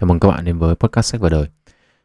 [0.00, 1.46] Chào mừng các bạn đến với podcast sách và đời.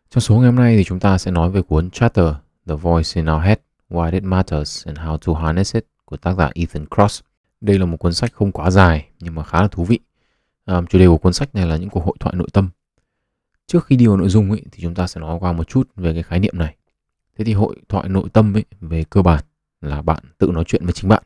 [0.09, 2.25] Trong số ngày hôm nay thì chúng ta sẽ nói về cuốn Chatter,
[2.67, 3.57] The Voice in Our Head,
[3.89, 7.21] Why It Matters and How to Harness It của tác giả Ethan Cross.
[7.61, 9.99] Đây là một cuốn sách không quá dài nhưng mà khá là thú vị.
[10.65, 12.69] À, chủ đề của cuốn sách này là những cuộc hội thoại nội tâm.
[13.67, 15.89] Trước khi đi vào nội dung ấy, thì chúng ta sẽ nói qua một chút
[15.95, 16.75] về cái khái niệm này.
[17.37, 19.43] Thế thì hội thoại nội tâm ấy, về cơ bản
[19.81, 21.23] là bạn tự nói chuyện với chính bạn.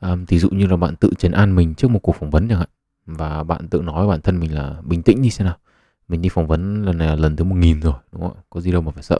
[0.00, 2.48] À, ví dụ như là bạn tự trấn an mình trước một cuộc phỏng vấn
[2.48, 2.68] chẳng hạn
[3.06, 5.56] và bạn tự nói với bản thân mình là bình tĩnh đi xem nào
[6.08, 8.60] mình đi phỏng vấn lần này là lần thứ một nghìn rồi đúng không có
[8.60, 9.18] gì đâu mà phải sợ.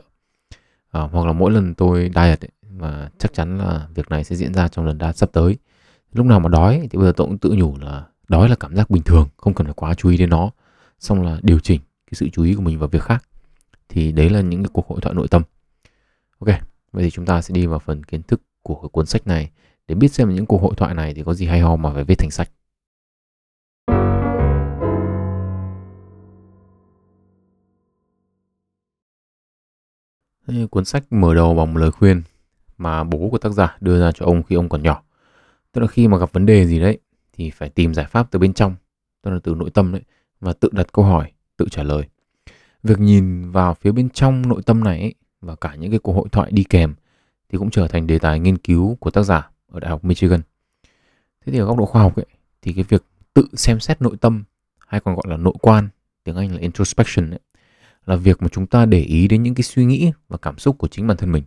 [0.91, 4.35] À, hoặc là mỗi lần tôi diet ấy, mà chắc chắn là việc này sẽ
[4.35, 5.57] diễn ra trong lần diet sắp tới.
[6.13, 8.75] Lúc nào mà đói thì bây giờ tôi cũng tự nhủ là đói là cảm
[8.75, 10.49] giác bình thường không cần phải quá chú ý đến nó.
[10.99, 13.23] Xong là điều chỉnh cái sự chú ý của mình vào việc khác.
[13.89, 15.41] Thì đấy là những cái cuộc hội thoại nội tâm.
[16.39, 16.55] Ok
[16.91, 19.51] vậy thì chúng ta sẽ đi vào phần kiến thức của cái cuốn sách này.
[19.87, 22.03] Để biết xem những cuộc hội thoại này thì có gì hay ho mà phải
[22.03, 22.49] viết thành sách.
[30.71, 32.21] Cuốn sách mở đầu bằng một lời khuyên
[32.77, 35.03] mà bố của tác giả đưa ra cho ông khi ông còn nhỏ.
[35.71, 36.99] Tức là khi mà gặp vấn đề gì đấy
[37.33, 38.75] thì phải tìm giải pháp từ bên trong,
[39.21, 40.01] tức là từ nội tâm đấy
[40.39, 42.03] và tự đặt câu hỏi, tự trả lời.
[42.83, 46.13] Việc nhìn vào phía bên trong nội tâm này ấy, và cả những cái cuộc
[46.13, 46.93] hội thoại đi kèm
[47.49, 50.41] thì cũng trở thành đề tài nghiên cứu của tác giả ở Đại học Michigan.
[51.45, 52.25] Thế thì ở góc độ khoa học ấy,
[52.61, 54.43] thì cái việc tự xem xét nội tâm
[54.87, 55.89] hay còn gọi là nội quan,
[56.23, 57.39] tiếng Anh là introspection ấy,
[58.09, 60.77] là việc mà chúng ta để ý đến những cái suy nghĩ và cảm xúc
[60.77, 61.43] của chính bản thân mình.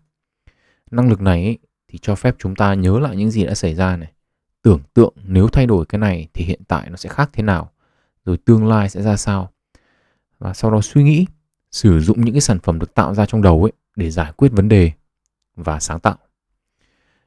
[0.90, 3.74] Năng lực này ấy, thì cho phép chúng ta nhớ lại những gì đã xảy
[3.74, 4.12] ra này,
[4.62, 7.70] tưởng tượng nếu thay đổi cái này thì hiện tại nó sẽ khác thế nào,
[8.24, 9.50] rồi tương lai sẽ ra sao.
[10.38, 11.26] Và sau đó suy nghĩ,
[11.70, 14.52] sử dụng những cái sản phẩm được tạo ra trong đầu ấy để giải quyết
[14.52, 14.92] vấn đề
[15.56, 16.16] và sáng tạo.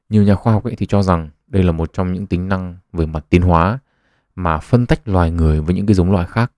[0.10, 2.78] Nhiều nhà khoa học ấy thì cho rằng đây là một trong những tính năng
[2.94, 3.80] về mặt tiến hóa
[4.36, 6.52] mà phân tách loài người với những cái giống loài khác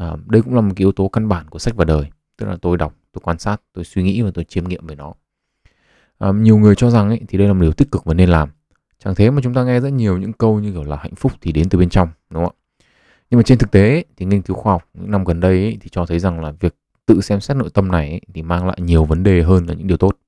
[0.00, 2.04] à, đây cũng là một cái yếu tố căn bản của sách và đời.
[2.36, 4.94] Tức là tôi đọc tôi quan sát tôi suy nghĩ và tôi chiêm nghiệm về
[4.96, 5.14] nó.
[6.18, 8.28] À, nhiều người cho rằng ấy, thì đây là một điều tích cực và nên
[8.28, 8.48] làm.
[8.98, 11.32] Chẳng thế mà chúng ta nghe rất nhiều những câu như kiểu là hạnh phúc
[11.40, 12.84] thì đến từ bên trong đúng không ạ?
[13.30, 15.78] Nhưng mà trên thực tế thì nghiên cứu khoa học những năm gần đây ấy,
[15.80, 16.74] thì cho thấy rằng là việc
[17.06, 19.74] tự xem xét nội tâm này ấy, thì mang lại nhiều vấn đề hơn là
[19.74, 20.18] những điều tốt.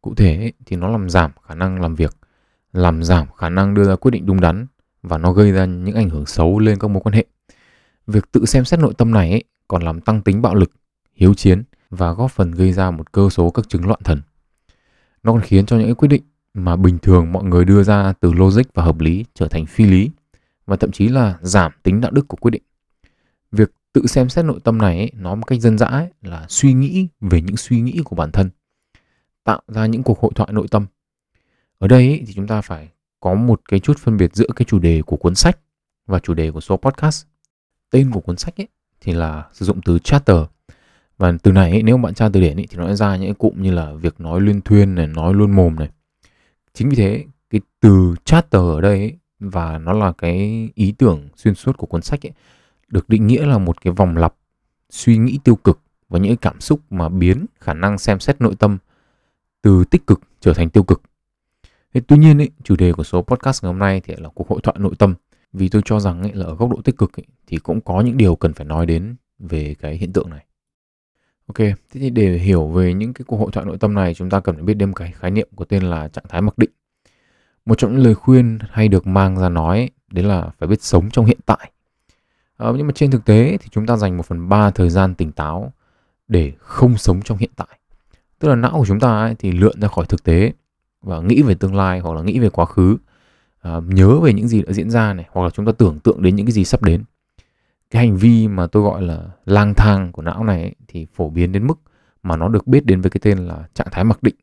[0.00, 2.16] Cụ thể ấy, thì nó làm giảm khả năng làm việc
[2.72, 4.66] làm giảm khả năng đưa ra quyết định đúng đắn
[5.02, 7.24] và nó gây ra những ảnh hưởng xấu lên các mối quan hệ.
[8.06, 10.72] Việc tự xem xét nội tâm này ấy, còn làm tăng tính bạo lực,
[11.14, 14.20] hiếu chiến và góp phần gây ra một cơ số các chứng loạn thần.
[15.22, 16.22] Nó còn khiến cho những quyết định
[16.54, 19.84] mà bình thường mọi người đưa ra từ logic và hợp lý trở thành phi
[19.84, 20.10] lý
[20.66, 22.62] và thậm chí là giảm tính đạo đức của quyết định.
[23.52, 26.46] Việc tự xem xét nội tâm này ấy, nó một cách dân dã ấy, là
[26.48, 28.50] suy nghĩ về những suy nghĩ của bản thân,
[29.44, 30.86] tạo ra những cuộc hội thoại nội tâm.
[31.78, 32.88] Ở đây ấy, thì chúng ta phải
[33.20, 35.58] có một cái chút phân biệt giữa cái chủ đề của cuốn sách
[36.06, 37.26] và chủ đề của số podcast
[37.90, 38.68] tên của cuốn sách ấy
[39.00, 40.36] thì là sử dụng từ chatter
[41.18, 43.34] và từ này ấy, nếu bạn tra từ điển ấy, thì nó sẽ ra những
[43.34, 45.88] cụm như là việc nói luyên thuyên này nói luôn mồm này.
[46.74, 51.28] Chính vì thế cái từ chatter ở đây ấy, và nó là cái ý tưởng
[51.36, 52.32] xuyên suốt của cuốn sách ấy,
[52.88, 54.34] được định nghĩa là một cái vòng lặp
[54.90, 58.54] suy nghĩ tiêu cực và những cảm xúc mà biến khả năng xem xét nội
[58.58, 58.78] tâm
[59.62, 61.02] từ tích cực trở thành tiêu cực.
[61.94, 64.48] Thế tuy nhiên ấy, chủ đề của số podcast ngày hôm nay thì là cuộc
[64.48, 65.14] hội thoại nội tâm
[65.52, 68.00] vì tôi cho rằng ấy, là ở góc độ tích cực ấy, thì cũng có
[68.00, 70.44] những điều cần phải nói đến về cái hiện tượng này.
[71.46, 74.30] Ok thế thì để hiểu về những cái cuộc hội thoại nội tâm này chúng
[74.30, 76.58] ta cần phải biết đến một cái khái niệm có tên là trạng thái mặc
[76.58, 76.70] định.
[77.66, 81.10] Một trong những lời khuyên hay được mang ra nói đấy là phải biết sống
[81.10, 81.70] trong hiện tại.
[82.56, 85.14] À, nhưng mà trên thực tế thì chúng ta dành một phần ba thời gian
[85.14, 85.72] tỉnh táo
[86.28, 87.78] để không sống trong hiện tại.
[88.38, 90.52] Tức là não của chúng ta ấy, thì lượn ra khỏi thực tế
[91.02, 92.96] và nghĩ về tương lai hoặc là nghĩ về quá khứ
[93.68, 96.22] uh, nhớ về những gì đã diễn ra này hoặc là chúng ta tưởng tượng
[96.22, 97.04] đến những cái gì sắp đến.
[97.90, 101.30] Cái hành vi mà tôi gọi là lang thang của não này ấy, thì phổ
[101.30, 101.80] biến đến mức
[102.22, 104.34] mà nó được biết đến với cái tên là trạng thái mặc định.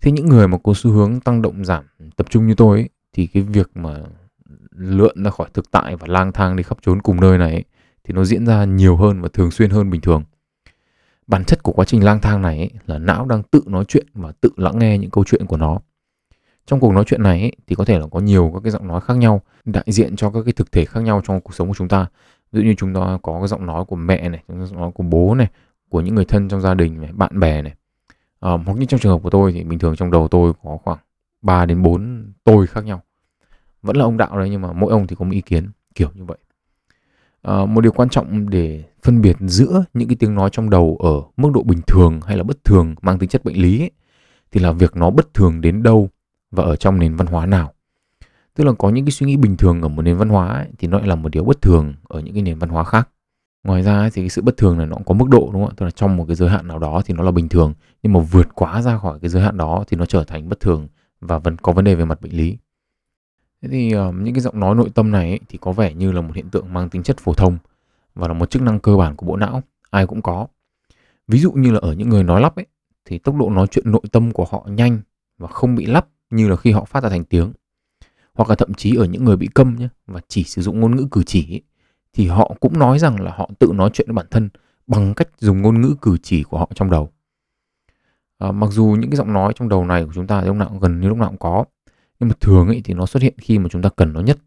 [0.00, 1.84] Thế những người mà có xu hướng tăng động giảm
[2.16, 3.94] tập trung như tôi ấy, thì cái việc mà
[4.70, 7.64] lượn ra khỏi thực tại và lang thang đi khắp trốn cùng nơi này ấy,
[8.04, 10.22] thì nó diễn ra nhiều hơn và thường xuyên hơn bình thường.
[11.26, 14.06] Bản chất của quá trình lang thang này ấy, là não đang tự nói chuyện
[14.14, 15.80] và tự lắng nghe những câu chuyện của nó
[16.68, 18.88] trong cuộc nói chuyện này ấy, thì có thể là có nhiều các cái giọng
[18.88, 21.68] nói khác nhau đại diện cho các cái thực thể khác nhau trong cuộc sống
[21.68, 22.06] của chúng ta.
[22.52, 25.02] Ví dụ như chúng ta có cái giọng nói của mẹ này giọng nói của
[25.02, 25.46] bố này
[25.88, 27.74] của những người thân trong gia đình này bạn bè này.
[28.40, 30.78] À, hoặc như trong trường hợp của tôi thì bình thường trong đầu tôi có
[30.84, 30.98] khoảng
[31.42, 33.02] 3 đến 4 tôi khác nhau.
[33.82, 36.08] Vẫn là ông đạo đấy nhưng mà mỗi ông thì có một ý kiến kiểu
[36.14, 36.38] như vậy.
[37.42, 40.96] À, một điều quan trọng để phân biệt giữa những cái tiếng nói trong đầu
[41.00, 43.90] ở mức độ bình thường hay là bất thường mang tính chất bệnh lý ấy,
[44.52, 46.08] thì là việc nó bất thường đến đâu
[46.50, 47.72] và ở trong nền văn hóa nào?
[48.54, 50.68] Tức là có những cái suy nghĩ bình thường ở một nền văn hóa ấy,
[50.78, 53.08] thì nó lại là một điều bất thường ở những cái nền văn hóa khác.
[53.64, 55.70] Ngoài ra thì cái sự bất thường này nó cũng có mức độ đúng không
[55.70, 55.74] ạ?
[55.76, 58.12] Tức là trong một cái giới hạn nào đó thì nó là bình thường nhưng
[58.12, 60.88] mà vượt quá ra khỏi cái giới hạn đó thì nó trở thành bất thường
[61.20, 62.56] và vẫn có vấn đề về mặt bệnh lý.
[63.62, 66.12] Thế thì uh, những cái giọng nói nội tâm này ấy, thì có vẻ như
[66.12, 67.58] là một hiện tượng mang tính chất phổ thông
[68.14, 70.46] và là một chức năng cơ bản của bộ não ai cũng có.
[71.28, 72.66] Ví dụ như là ở những người nói lắp ấy
[73.04, 75.00] thì tốc độ nói chuyện nội tâm của họ nhanh
[75.38, 77.52] và không bị lắp như là khi họ phát ra thành tiếng.
[78.34, 80.96] Hoặc là thậm chí ở những người bị câm nhé và chỉ sử dụng ngôn
[80.96, 81.62] ngữ cử chỉ ấy,
[82.12, 84.48] thì họ cũng nói rằng là họ tự nói chuyện với bản thân
[84.86, 87.10] bằng cách dùng ngôn ngữ cử chỉ của họ trong đầu.
[88.38, 90.68] À, mặc dù những cái giọng nói trong đầu này của chúng ta lúc nào
[90.68, 91.64] cũng gần như lúc nào cũng có
[92.20, 94.38] nhưng mà thường ấy thì nó xuất hiện khi mà chúng ta cần nó nhất.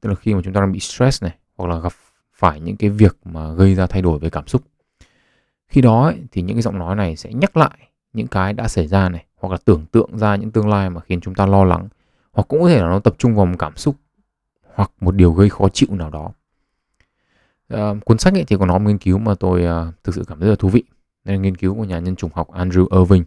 [0.00, 1.92] Tức là khi mà chúng ta đang bị stress này hoặc là gặp
[2.32, 4.62] phải những cái việc mà gây ra thay đổi về cảm xúc.
[5.68, 7.78] Khi đó ấy, thì những cái giọng nói này sẽ nhắc lại
[8.12, 11.00] những cái đã xảy ra này hoặc là tưởng tượng ra những tương lai mà
[11.00, 11.88] khiến chúng ta lo lắng
[12.32, 13.96] hoặc cũng có thể là nó tập trung vào một cảm xúc
[14.74, 16.32] hoặc một điều gây khó chịu nào đó.
[17.68, 20.24] À, cuốn sách ấy thì có nói một nghiên cứu mà tôi à, thực sự
[20.28, 20.82] cảm thấy rất là thú vị.
[21.24, 23.24] Đây là nghiên cứu của nhà nhân chủng học Andrew Irving.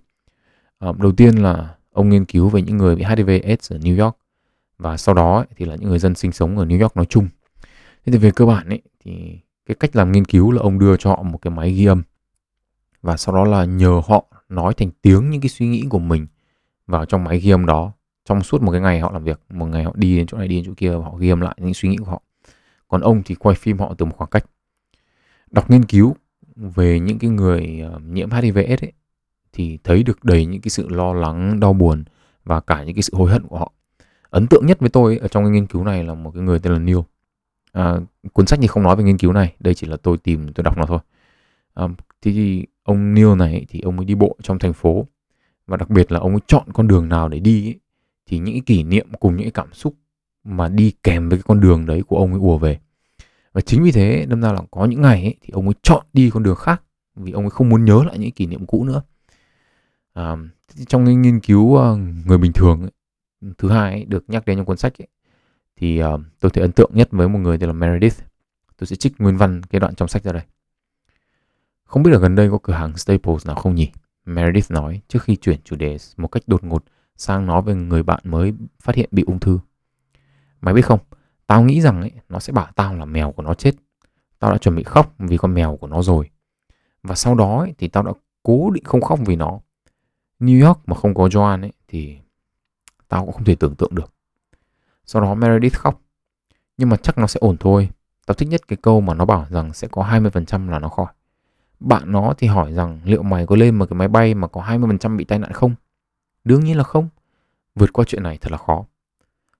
[0.80, 4.04] À, đầu tiên là ông nghiên cứu về những người bị HIV AIDS ở New
[4.04, 4.18] York
[4.78, 7.06] và sau đó ấy, thì là những người dân sinh sống ở New York nói
[7.06, 7.28] chung.
[8.06, 10.98] Thế thì về cơ bản ấy thì cái cách làm nghiên cứu là ông đưa
[10.98, 12.04] cho họ một cái máy ghi âm
[13.02, 16.28] và sau đó là nhờ họ nói thành tiếng những cái suy nghĩ của mình
[16.88, 17.92] vào trong máy ghi âm đó
[18.26, 20.48] trong suốt một cái ngày họ làm việc một ngày họ đi đến chỗ này
[20.48, 22.22] đi đến chỗ kia và họ ghi âm lại những suy nghĩ của họ
[22.88, 24.46] còn ông thì quay phim họ từ một khoảng cách
[25.52, 26.16] đọc nghiên cứu
[26.56, 28.92] về những cái người ờ, nhiễm HIV/AIDS ấy,
[29.54, 32.04] thì thấy được đầy những cái sự lo lắng, đau buồn
[32.46, 33.72] và cả những cái sự hối hận của họ.
[34.30, 36.44] Ấn tượng nhất với tôi ấy, ở trong cái nghiên cứu này là một cái
[36.44, 36.98] người tên là Neil.
[37.72, 37.96] À,
[38.34, 40.64] cuốn sách thì không nói về nghiên cứu này, đây chỉ là tôi tìm tôi
[40.64, 41.00] đọc nó thôi.
[41.74, 41.88] À,
[42.22, 45.08] thì ông Neil này thì ông ấy đi bộ trong thành phố.
[45.68, 47.80] Và đặc biệt là ông ấy chọn con đường nào để đi ấy,
[48.26, 49.96] thì những cái kỷ niệm cùng những cái cảm xúc
[50.44, 52.80] mà đi kèm với cái con đường đấy của ông ấy ùa về.
[53.54, 56.06] Và chính vì thế đâm ra là có những ngày ấy, thì ông ấy chọn
[56.14, 56.84] đi con đường khác
[57.16, 59.02] vì ông ấy không muốn nhớ lại những kỷ niệm cũ nữa.
[60.14, 60.36] À,
[60.88, 62.92] trong cái nghiên cứu ờ, người bình thường ấy,
[63.58, 65.08] thứ hai ấy, được nhắc đến trong cuốn sách ấy,
[65.76, 68.20] thì uh, tôi thấy ấn tượng nhất với một người tên là Meredith.
[68.78, 70.44] Tôi sẽ trích nguyên văn cái đoạn trong sách ra đây
[71.88, 73.92] không biết là gần đây có cửa hàng Staples nào không nhỉ
[74.26, 76.84] Meredith nói trước khi chuyển chủ đề một cách đột ngột
[77.18, 78.54] sang nói về người bạn mới
[78.84, 79.60] phát hiện bị ung thư.
[80.62, 81.00] Mày biết không,
[81.48, 83.76] tao nghĩ rằng ấy, nó sẽ bảo tao là mèo của nó chết.
[84.40, 86.30] Tao đã chuẩn bị khóc vì con mèo của nó rồi.
[87.04, 88.12] Và sau đó ấy, thì tao đã
[88.44, 89.60] cố định không khóc vì nó.
[90.40, 92.18] New York mà không có Joan ấy thì
[93.08, 94.14] tao cũng không thể tưởng tượng được.
[95.06, 96.02] Sau đó Meredith khóc.
[96.78, 97.90] Nhưng mà chắc nó sẽ ổn thôi.
[98.26, 101.14] Tao thích nhất cái câu mà nó bảo rằng sẽ có 20% là nó khỏi.
[101.80, 104.62] Bạn nó thì hỏi rằng liệu mày có lên một cái máy bay mà có
[104.62, 105.76] 20% bị tai nạn không?
[106.44, 107.10] Đương nhiên là không.
[107.76, 108.86] Vượt qua chuyện này thật là khó.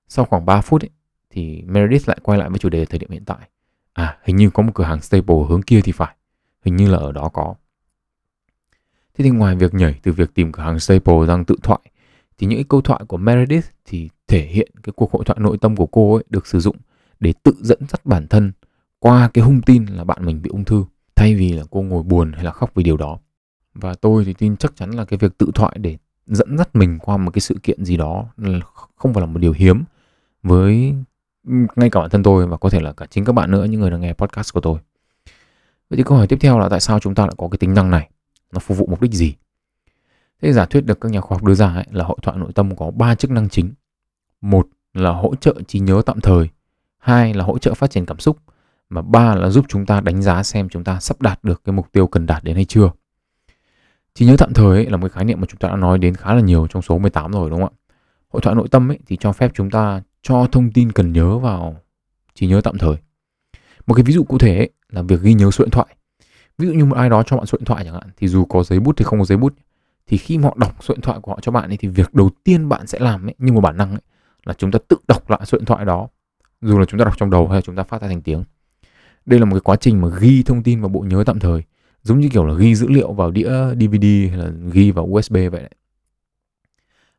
[0.08, 0.90] Sau khoảng 3 phút ấy,
[1.30, 3.48] thì Meredith lại quay lại với chủ đề thời điểm hiện tại.
[3.92, 6.14] À, hình như có một cửa hàng staple hướng kia thì phải.
[6.64, 7.54] Hình như là ở đó có.
[9.14, 11.80] Thế thì ngoài việc nhảy từ việc tìm cửa hàng staple sang tự thoại,
[12.38, 15.76] thì những câu thoại của Meredith thì thể hiện cái cuộc hội thoại nội tâm
[15.76, 16.76] của cô ấy được sử dụng
[17.20, 18.52] để tự dẫn dắt bản thân
[18.98, 20.84] qua cái hung tin là bạn mình bị ung thư
[21.18, 23.18] thay vì là cô ngồi buồn hay là khóc vì điều đó.
[23.74, 26.98] Và tôi thì tin chắc chắn là cái việc tự thoại để dẫn dắt mình
[26.98, 28.26] qua một cái sự kiện gì đó
[28.96, 29.84] không phải là một điều hiếm
[30.42, 30.94] với
[31.76, 33.80] ngay cả bản thân tôi và có thể là cả chính các bạn nữa những
[33.80, 34.78] người đang nghe podcast của tôi.
[35.90, 37.74] Vậy thì câu hỏi tiếp theo là tại sao chúng ta lại có cái tính
[37.74, 38.10] năng này?
[38.52, 39.34] Nó phục vụ mục đích gì?
[40.42, 42.52] Thế giả thuyết được các nhà khoa học đưa ra ấy, là hội thoại nội
[42.54, 43.72] tâm có ba chức năng chính.
[44.40, 46.48] Một là hỗ trợ trí nhớ tạm thời.
[46.98, 48.38] Hai là hỗ trợ phát triển cảm xúc
[48.90, 51.72] mà ba là giúp chúng ta đánh giá xem chúng ta sắp đạt được cái
[51.72, 52.90] mục tiêu cần đạt đến hay chưa.
[54.14, 55.98] Trí nhớ tạm thời ấy là một cái khái niệm mà chúng ta đã nói
[55.98, 57.78] đến khá là nhiều trong số 18 rồi đúng không ạ?
[58.28, 61.38] Hội thoại nội tâm ấy thì cho phép chúng ta cho thông tin cần nhớ
[61.38, 61.76] vào
[62.34, 62.96] trí nhớ tạm thời.
[63.86, 65.86] Một cái ví dụ cụ thể ấy, là việc ghi nhớ số điện thoại.
[66.58, 68.44] Ví dụ như một ai đó cho bạn số điện thoại chẳng hạn thì dù
[68.44, 69.54] có giấy bút thì không có giấy bút
[70.06, 72.30] thì khi họ đọc số điện thoại của họ cho bạn ấy thì việc đầu
[72.44, 74.00] tiên bạn sẽ làm ấy, như một bản năng ấy,
[74.44, 76.08] là chúng ta tự đọc lại số điện thoại đó.
[76.60, 78.44] Dù là chúng ta đọc trong đầu hay là chúng ta phát ra thành tiếng
[79.28, 81.62] đây là một cái quá trình mà ghi thông tin vào bộ nhớ tạm thời.
[82.02, 85.34] Giống như kiểu là ghi dữ liệu vào đĩa DVD hay là ghi vào USB
[85.34, 85.70] vậy đấy.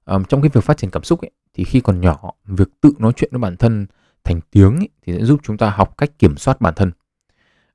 [0.06, 2.92] Um, trong cái việc phát triển cảm xúc ấy, thì khi còn nhỏ việc tự
[3.00, 3.86] nói chuyện với bản thân
[4.24, 6.92] thành tiếng ấy, thì sẽ giúp chúng ta học cách kiểm soát bản thân.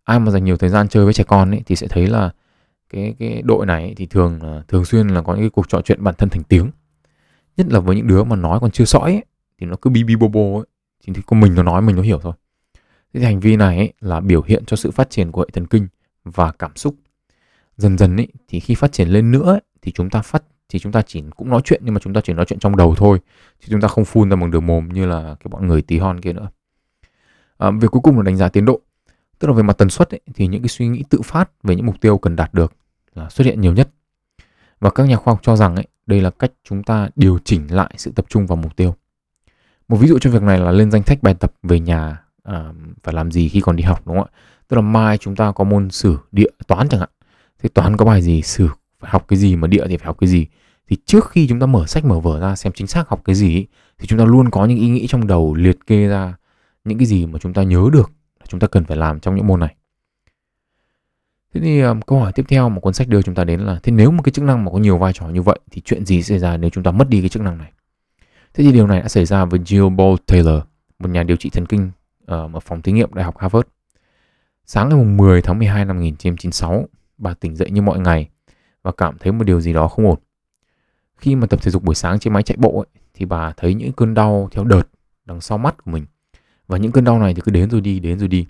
[0.05, 2.31] Ai mà dành nhiều thời gian chơi với trẻ con ấy, thì sẽ thấy là
[2.91, 5.69] cái cái đội này ấy, thì thường là thường xuyên là có những cái cuộc
[5.69, 6.71] trò chuyện bản thân thành tiếng.
[7.57, 9.25] Nhất là với những đứa mà nói còn chưa sõi ấy,
[9.61, 10.67] thì nó cứ bi bi bô bô ấy.
[11.07, 12.33] Thì, có mình nó nói mình nó hiểu thôi
[13.15, 15.49] thế thì hành vi này ấy, là biểu hiện cho sự phát triển của hệ
[15.53, 15.89] thần kinh
[16.25, 16.95] và cảm xúc
[17.77, 20.79] dần dần ấy thì khi phát triển lên nữa ấy, thì chúng ta phát thì
[20.79, 22.95] chúng ta chỉ cũng nói chuyện nhưng mà chúng ta chỉ nói chuyện trong đầu
[22.95, 23.21] thôi
[23.61, 25.99] chứ chúng ta không phun ra bằng đường mồm như là cái bọn người tí
[25.99, 26.51] hon kia nữa
[27.59, 28.81] à, việc cuối cùng là đánh giá tiến độ
[29.39, 31.77] Tức là về mặt tần suất ấy, thì những cái suy nghĩ tự phát về
[31.77, 32.73] những mục tiêu cần đạt được
[33.15, 33.91] là xuất hiện nhiều nhất.
[34.81, 37.75] Và các nhà khoa học cho rằng ấy, đây là cách chúng ta điều chỉnh
[37.75, 38.95] lại sự tập trung vào mục tiêu.
[39.89, 42.73] Một ví dụ cho việc này là lên danh sách bài tập về nhà à,
[43.03, 44.39] phải làm gì khi còn đi học đúng không ạ?
[44.69, 47.09] Tức là mai chúng ta có môn sử, địa, toán chẳng hạn.
[47.63, 48.69] Thế toán có bài gì, sử
[49.01, 50.47] phải học cái gì mà địa thì phải học cái gì.
[50.89, 53.35] Thì trước khi chúng ta mở sách mở vở ra xem chính xác học cái
[53.35, 53.67] gì
[53.99, 56.35] thì chúng ta luôn có những ý nghĩ trong đầu liệt kê ra
[56.85, 59.35] những cái gì mà chúng ta nhớ được là chúng ta cần phải làm trong
[59.35, 59.75] những môn này.
[61.55, 63.79] Thế thì um, câu hỏi tiếp theo mà cuốn sách đưa chúng ta đến là
[63.83, 66.07] thế nếu một cái chức năng mà có nhiều vai trò như vậy thì chuyện
[66.07, 67.73] gì xảy ra nếu chúng ta mất đi cái chức năng này?
[68.55, 70.63] Thế thì điều này đã xảy ra với Jill Ball Taylor,
[70.99, 71.91] một nhà điều trị thần kinh
[72.27, 73.69] Ờ, ở phòng thí nghiệm Đại học Harvard.
[74.67, 76.85] Sáng ngày 10 tháng 12 năm 1996,
[77.19, 78.29] bà tỉnh dậy như mọi ngày
[78.83, 80.19] và cảm thấy một điều gì đó không ổn.
[81.17, 83.75] Khi mà tập thể dục buổi sáng trên máy chạy bộ ấy, thì bà thấy
[83.75, 84.83] những cơn đau theo đợt
[85.25, 86.07] đằng sau mắt của mình.
[86.69, 88.47] Và những cơn đau này thì cứ đến rồi đi, đến rồi đi.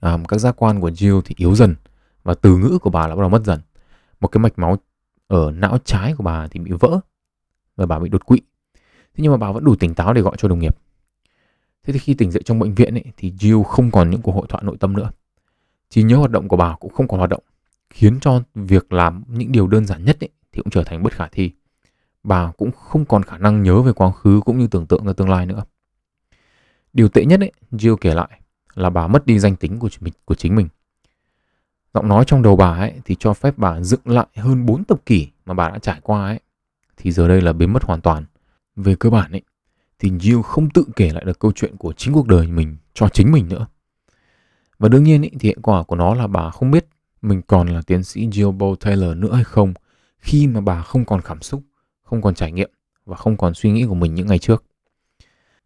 [0.00, 1.74] À, các giác quan của Jill thì yếu dần
[2.22, 3.60] và từ ngữ của bà là bắt đầu mất dần.
[4.20, 4.76] Một cái mạch máu
[5.26, 7.00] ở não trái của bà thì bị vỡ
[7.76, 8.40] và bà bị đột quỵ.
[9.14, 10.76] Thế nhưng mà bà vẫn đủ tỉnh táo để gọi cho đồng nghiệp.
[11.86, 14.32] Thế thì khi tỉnh dậy trong bệnh viện ấy, thì Jill không còn những cuộc
[14.32, 15.10] hội thoại nội tâm nữa.
[15.90, 17.42] Trí nhớ hoạt động của bà cũng không còn hoạt động,
[17.90, 21.12] khiến cho việc làm những điều đơn giản nhất ấy, thì cũng trở thành bất
[21.12, 21.50] khả thi.
[22.24, 25.12] Bà cũng không còn khả năng nhớ về quá khứ cũng như tưởng tượng ra
[25.12, 25.64] tương lai nữa.
[26.92, 28.40] Điều tệ nhất ấy, Jill kể lại
[28.74, 30.68] là bà mất đi danh tính của mình của chính mình.
[31.94, 35.06] Giọng nói trong đầu bà ấy thì cho phép bà dựng lại hơn 4 thập
[35.06, 36.40] kỷ mà bà đã trải qua ấy.
[36.96, 38.24] Thì giờ đây là biến mất hoàn toàn.
[38.76, 39.42] Về cơ bản ấy,
[39.98, 43.08] thì Jill không tự kể lại được câu chuyện của chính cuộc đời mình cho
[43.08, 43.66] chính mình nữa.
[44.78, 46.86] Và đương nhiên ý, thì hệ quả của nó là bà không biết
[47.22, 49.74] mình còn là tiến sĩ Jill Bow Taylor nữa hay không
[50.18, 51.62] khi mà bà không còn cảm xúc,
[52.02, 52.70] không còn trải nghiệm
[53.06, 54.64] và không còn suy nghĩ của mình những ngày trước.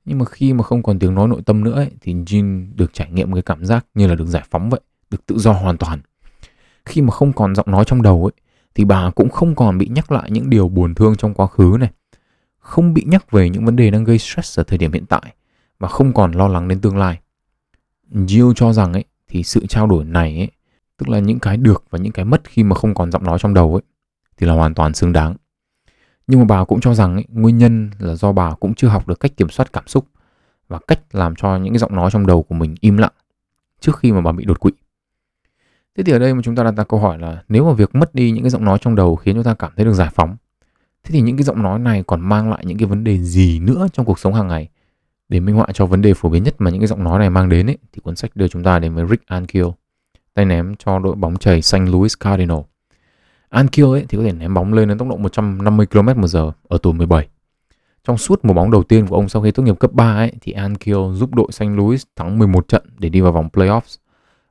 [0.05, 2.93] Nhưng mà khi mà không còn tiếng nói nội tâm nữa ấy, thì Jin được
[2.93, 5.79] trải nghiệm cái cảm giác như là được giải phóng vậy, được tự do hoàn
[5.79, 6.01] toàn.
[6.85, 8.33] Khi mà không còn giọng nói trong đầu ấy,
[8.75, 11.77] thì bà cũng không còn bị nhắc lại những điều buồn thương trong quá khứ
[11.81, 11.91] này,
[12.61, 15.35] không bị nhắc về những vấn đề đang gây stress ở thời điểm hiện tại
[15.79, 17.21] và không còn lo lắng đến tương lai.
[18.11, 20.50] Jill cho rằng ấy thì sự trao đổi này ấy,
[20.97, 23.38] tức là những cái được và những cái mất khi mà không còn giọng nói
[23.40, 23.83] trong đầu ấy
[24.37, 25.37] thì là hoàn toàn xứng đáng.
[26.26, 29.09] Nhưng mà bà cũng cho rằng ấy, nguyên nhân là do bà cũng chưa học
[29.09, 30.07] được cách kiểm soát cảm xúc
[30.69, 33.12] và cách làm cho những cái giọng nói trong đầu của mình im lặng
[33.81, 34.73] trước khi mà bà bị đột quỵ.
[35.97, 37.95] Thế thì ở đây mà chúng ta đặt ra câu hỏi là nếu mà việc
[37.95, 40.09] mất đi những cái giọng nói trong đầu khiến chúng ta cảm thấy được giải
[40.14, 40.37] phóng
[41.04, 43.59] Thế thì những cái giọng nói này còn mang lại những cái vấn đề gì
[43.59, 44.69] nữa trong cuộc sống hàng ngày?
[45.28, 47.30] Để minh họa cho vấn đề phổ biến nhất mà những cái giọng nói này
[47.30, 49.66] mang đến ấy, thì cuốn sách đưa chúng ta đến với Rick Ankiel,
[50.35, 51.76] tay ném cho đội bóng chày St.
[51.76, 52.59] Louis Cardinal.
[53.49, 56.92] Ankiel ấy thì có thể ném bóng lên đến tốc độ 150 km/h ở tuổi
[56.92, 57.28] 17.
[58.04, 60.33] Trong suốt mùa bóng đầu tiên của ông sau khi tốt nghiệp cấp 3 ấy,
[60.40, 61.62] thì Ankiel giúp đội St.
[61.62, 63.97] Louis thắng 11 trận để đi vào vòng playoffs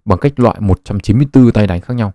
[0.05, 2.13] bằng cách loại 194 tay đánh khác nhau.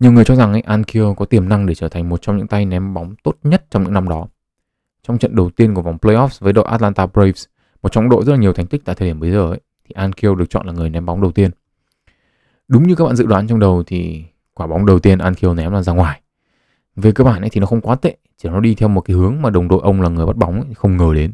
[0.00, 2.46] Nhiều người cho rằng ấy, Ankyo có tiềm năng để trở thành một trong những
[2.46, 4.26] tay ném bóng tốt nhất trong những năm đó.
[5.02, 7.44] Trong trận đầu tiên của vòng playoffs với đội Atlanta Braves,
[7.82, 9.92] một trong đội rất là nhiều thành tích tại thời điểm bây giờ ấy, thì
[9.94, 11.50] Ankyo được chọn là người ném bóng đầu tiên.
[12.68, 14.24] Đúng như các bạn dự đoán trong đầu thì
[14.54, 16.20] quả bóng đầu tiên Ankyo ném là ra ngoài.
[16.96, 19.16] Về cơ bản ấy thì nó không quá tệ, chỉ nó đi theo một cái
[19.16, 21.32] hướng mà đồng đội ông là người bắt bóng ấy, không ngờ đến.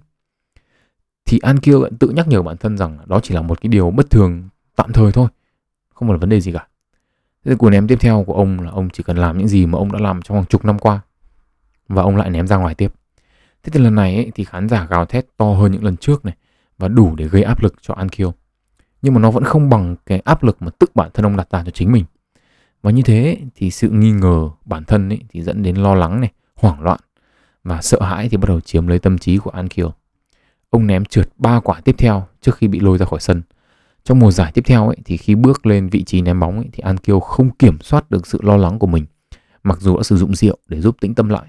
[1.25, 4.11] Thì Ankyo tự nhắc nhở bản thân rằng đó chỉ là một cái điều bất
[4.11, 5.28] thường tạm thời thôi,
[5.94, 6.66] không phải là vấn đề gì cả.
[7.45, 9.79] Thế cú ném tiếp theo của ông là ông chỉ cần làm những gì mà
[9.79, 11.01] ông đã làm trong hàng chục năm qua
[11.89, 12.93] và ông lại ném ra ngoài tiếp.
[13.63, 16.25] Thế thì lần này ấy, thì khán giả gào thét to hơn những lần trước
[16.25, 16.35] này
[16.79, 18.33] và đủ để gây áp lực cho Ankyo.
[19.03, 21.51] Nhưng mà nó vẫn không bằng cái áp lực mà tự bản thân ông đặt
[21.51, 22.05] ra cho chính mình.
[22.83, 26.21] Và như thế thì sự nghi ngờ bản thân ấy thì dẫn đến lo lắng
[26.21, 27.01] này, hoảng loạn
[27.65, 29.91] và sợ hãi thì bắt đầu chiếm lấy tâm trí của Ankyo.
[30.71, 33.43] Ông ném trượt ba quả tiếp theo trước khi bị lôi ra khỏi sân
[34.05, 36.69] trong mùa giải tiếp theo ấy, thì khi bước lên vị trí ném bóng ấy,
[36.73, 39.05] thì An Kiêu không kiểm soát được sự lo lắng của mình
[39.65, 41.47] mặc dù đã sử dụng rượu để giúp tĩnh tâm lại.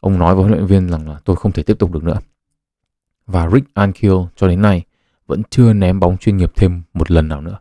[0.00, 2.18] Ông nói với huấn luyện viên rằng là tôi không thể tiếp tục được nữa.
[3.26, 4.84] Và Rick Ankiel cho đến nay
[5.26, 7.58] vẫn chưa ném bóng chuyên nghiệp thêm một lần nào nữa.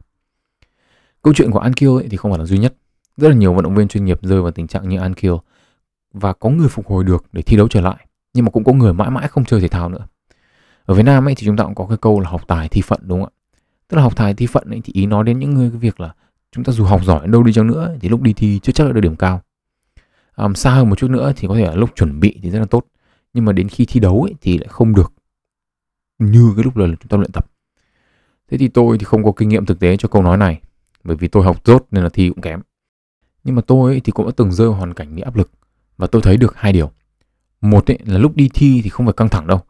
[1.22, 2.76] Câu chuyện của Ankiel ấy thì không phải là duy nhất.
[3.18, 5.34] Rất là nhiều vận động viên chuyên nghiệp rơi vào tình trạng như Ankiel
[6.14, 8.74] và có người phục hồi được để thi đấu trở lại, nhưng mà cũng có
[8.74, 10.08] người mãi mãi không chơi thể thao nữa.
[10.86, 12.82] Ở Việt Nam ấy thì chúng ta cũng có cái câu là học tài thi
[12.82, 13.35] phận đúng không ạ?
[13.88, 16.00] Tức là học tài thi phận ấy, thì ý nói đến những người cái việc
[16.00, 16.14] là
[16.52, 18.88] chúng ta dù học giỏi đâu đi chăng nữa thì lúc đi thi chưa chắc
[18.88, 19.42] là được điểm cao.
[20.36, 22.60] Um, xa hơn một chút nữa thì có thể là lúc chuẩn bị thì rất
[22.60, 22.86] là tốt
[23.34, 25.14] nhưng mà đến khi thi đấu ấy, thì lại không được
[26.20, 27.52] như cái lúc là chúng ta luyện tập.
[28.52, 30.62] Thế thì tôi thì không có kinh nghiệm thực tế cho câu nói này
[31.04, 32.62] bởi vì tôi học tốt nên là thi cũng kém.
[33.44, 35.52] Nhưng mà tôi ấy, thì cũng đã từng rơi vào hoàn cảnh bị áp lực
[35.98, 36.92] và tôi thấy được hai điều.
[37.62, 39.62] Một ấy, là lúc đi thi thì không phải căng thẳng đâu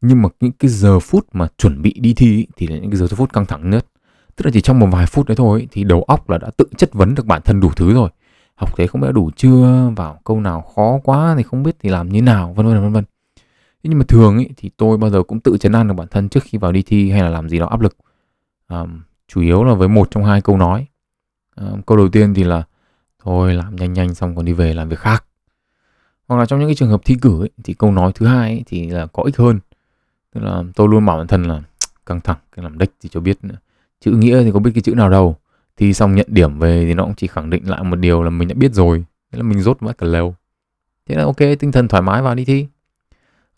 [0.00, 2.98] nhưng mà những cái giờ phút mà chuẩn bị đi thi thì là những cái
[2.98, 3.86] giờ phút căng thẳng nhất.
[4.36, 6.64] Tức là chỉ trong một vài phút đấy thôi thì đầu óc là đã tự
[6.76, 8.10] chất vấn được bản thân đủ thứ rồi.
[8.54, 11.88] Học thế không biết đủ chưa vào câu nào khó quá thì không biết thì
[11.88, 13.04] làm như nào vân vân vân vân.
[13.82, 16.28] Nhưng mà thường ấy, thì tôi bao giờ cũng tự chấn an được bản thân
[16.28, 17.96] trước khi vào đi thi hay là làm gì đó áp lực.
[18.66, 18.84] À,
[19.28, 20.86] chủ yếu là với một trong hai câu nói.
[21.54, 22.62] À, câu đầu tiên thì là
[23.22, 25.24] thôi làm nhanh nhanh xong còn đi về làm việc khác.
[26.28, 28.50] Hoặc là trong những cái trường hợp thi cử ấy, thì câu nói thứ hai
[28.50, 29.60] ấy, thì là có ích hơn
[30.38, 31.62] tức là tôi luôn bảo bản thân là
[32.06, 33.56] căng thẳng cái làm đếch thì cho biết nữa.
[34.00, 35.36] Chữ nghĩa thì có biết cái chữ nào đâu.
[35.76, 38.30] Thì xong nhận điểm về thì nó cũng chỉ khẳng định lại một điều là
[38.30, 39.04] mình đã biết rồi.
[39.32, 40.34] Thế là mình rốt mất cả lều.
[41.06, 42.66] Thế là ok tinh thần thoải mái vào đi thi.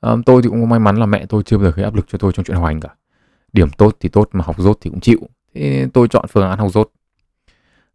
[0.00, 2.06] À, tôi thì cũng may mắn là mẹ tôi chưa bao giờ gây áp lực
[2.08, 2.88] cho tôi trong chuyện học hành cả.
[3.52, 5.20] Điểm tốt thì tốt mà học dốt thì cũng chịu.
[5.54, 6.90] Thế tôi chọn phương án học dốt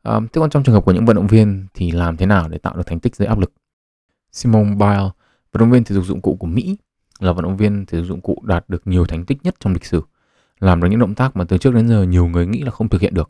[0.06, 2.48] à, thế còn trong trường hợp của những vận động viên thì làm thế nào
[2.50, 3.54] để tạo được thành tích dưới áp lực?
[4.32, 5.12] Simone Biles
[5.52, 6.78] vận động viên thể dục dụng cụ của Mỹ
[7.20, 9.74] là vận động viên thể dục dụng cụ đạt được nhiều thành tích nhất trong
[9.74, 10.02] lịch sử
[10.60, 12.90] làm được những động tác mà từ trước đến giờ nhiều người nghĩ là không
[12.90, 13.30] thực hiện được.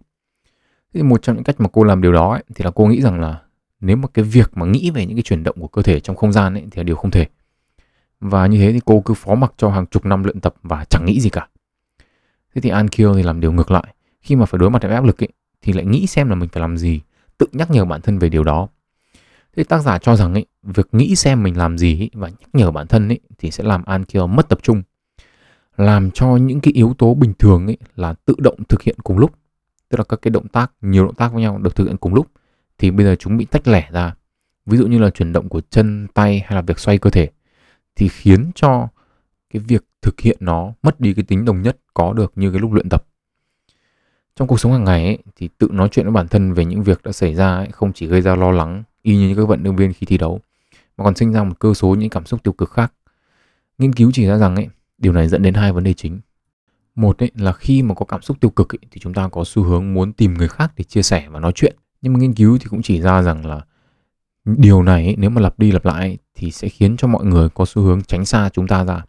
[0.94, 3.02] Thì một trong những cách mà cô làm điều đó ấy, thì là cô nghĩ
[3.02, 3.42] rằng là
[3.80, 6.16] nếu mà cái việc mà nghĩ về những cái chuyển động của cơ thể trong
[6.16, 7.28] không gian ấy, thì là điều không thể.
[8.20, 10.86] Và như thế thì cô cứ phó mặc cho hàng chục năm luyện tập và
[10.90, 11.48] chẳng nghĩ gì cả.
[12.56, 13.96] Thế thì An Kiel thì làm điều ngược lại.
[14.22, 15.30] Khi mà phải đối mặt với áp lực ấy,
[15.62, 17.02] thì lại nghĩ xem là mình phải làm gì
[17.38, 18.68] tự nhắc nhở bản thân về điều đó
[19.56, 22.50] thế tác giả cho rằng ấy, việc nghĩ xem mình làm gì ấy, và nhắc
[22.54, 24.84] nhở bản thân ấy, thì sẽ làm An mất tập trung.
[25.78, 29.18] Làm cho những cái yếu tố bình thường ấy là tự động thực hiện cùng
[29.18, 29.32] lúc.
[29.90, 32.14] Tức là các cái động tác nhiều động tác với nhau được thực hiện cùng
[32.14, 32.28] lúc.
[32.78, 34.14] Thì bây giờ chúng bị tách lẻ ra.
[34.66, 37.30] Ví dụ như là chuyển động của chân tay hay là việc xoay cơ thể.
[37.96, 38.88] Thì khiến cho
[39.54, 42.60] cái việc thực hiện nó mất đi cái tính đồng nhất có được như cái
[42.60, 43.06] lúc luyện tập.
[44.36, 46.84] Trong cuộc sống hàng ngày ấy, thì tự nói chuyện với bản thân về những
[46.84, 49.64] việc đã xảy ra ấy, không chỉ gây ra lo lắng y như các vận
[49.64, 50.42] động viên khi thi đấu
[50.98, 52.94] mà còn sinh ra một cơ số những cảm xúc tiêu cực khác.
[53.78, 56.20] Nghiên cứu chỉ ra rằng ấy điều này dẫn đến hai vấn đề chính.
[56.96, 59.44] Một ấy là khi mà có cảm xúc tiêu cực ấy, thì chúng ta có
[59.46, 61.76] xu hướng muốn tìm người khác để chia sẻ và nói chuyện.
[62.02, 63.62] Nhưng mà nghiên cứu thì cũng chỉ ra rằng là
[64.46, 67.50] điều này ấy, nếu mà lặp đi lặp lại thì sẽ khiến cho mọi người
[67.50, 69.04] có xu hướng tránh xa chúng ta ra.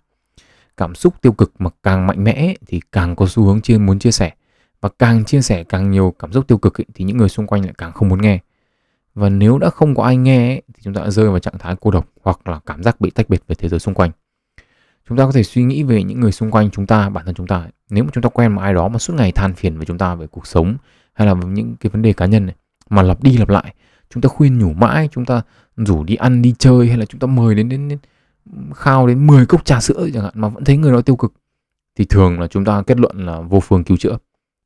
[0.77, 3.99] Cảm xúc tiêu cực mà càng mạnh mẽ thì càng có xu hướng chia muốn
[3.99, 4.33] chia sẻ.
[4.81, 7.47] Và càng chia sẻ càng nhiều cảm xúc tiêu cực ấy, thì những người xung
[7.47, 8.41] quanh lại càng không muốn nghe
[9.17, 11.59] và nếu đã không có ai nghe ấy, thì chúng ta đã rơi vào trạng
[11.59, 14.11] thái cô độc hoặc là cảm giác bị tách biệt về thế giới xung quanh.
[15.09, 17.35] Chúng ta có thể suy nghĩ về những người xung quanh chúng ta bản thân
[17.35, 17.71] chúng ta ấy.
[17.91, 19.99] nếu mà chúng ta quen một ai đó mà suốt ngày than phiền với chúng
[19.99, 20.77] ta về cuộc sống
[21.13, 22.55] hay là về những cái vấn đề cá nhân này
[22.91, 23.75] mà lặp đi lặp lại
[24.11, 25.43] chúng ta khuyên nhủ mãi chúng ta
[25.77, 27.99] rủ đi ăn đi chơi hay là chúng ta mời đến đến, đến
[28.75, 31.33] khao đến 10 cốc trà sữa chẳng hạn mà vẫn thấy người đó tiêu cực
[31.97, 34.19] thì thường là chúng ta kết luận là vô phương cứu chữa.